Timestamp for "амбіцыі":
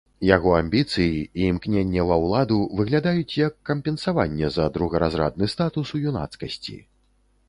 0.59-1.17